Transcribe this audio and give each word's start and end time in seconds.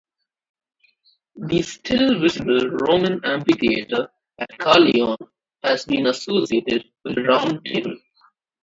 The 1.35 1.61
still-visible 1.61 2.69
Roman 2.69 3.23
amphitheatre 3.23 4.11
at 4.39 4.49
Caerleon 4.57 5.15
has 5.61 5.85
been 5.85 6.07
associated 6.07 6.85
with 7.05 7.13
the 7.13 7.21
Round 7.23 7.63
Table. 7.63 7.95